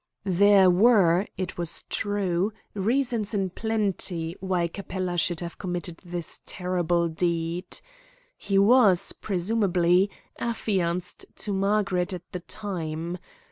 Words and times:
There 0.25 0.71
were, 0.71 1.27
it 1.37 1.59
was 1.59 1.83
true, 1.83 2.53
reasons 2.73 3.35
in 3.35 3.51
plenty, 3.51 4.35
why 4.39 4.67
Capella 4.67 5.15
should 5.15 5.41
have 5.41 5.59
committed 5.59 5.97
this 6.03 6.41
terrible 6.47 7.07
deed. 7.07 7.79
He 8.35 8.57
was, 8.57 9.11
presumably, 9.11 10.09
affianced 10.39 11.27
to 11.35 11.53
Margaret 11.53 12.13
at 12.13 12.23
the 12.31 12.39
time. 12.39 13.19